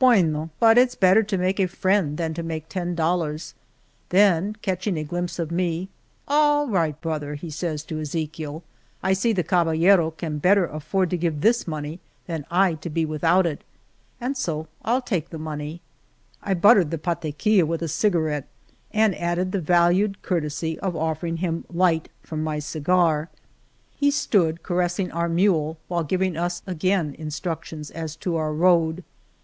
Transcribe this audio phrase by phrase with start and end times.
[0.00, 3.54] Bueno, but it's better to make a friend than to make ten dollars,"
[4.08, 5.88] then, catching a glimpse of me:
[6.26, 8.64] All right, brother," he says to Ezechiel,
[9.00, 13.04] I see the caballero can better afford to give this money than I to be
[13.04, 13.62] with out it,
[14.20, 15.80] and so FU take the money."
[16.42, 18.48] I buttered the pataquilla with a cigarette,
[18.92, 23.28] and added the valued courtesy of offering him light from my cigar.
[23.96, 29.04] He stood caressing our mule while giving us again instructions as to our road.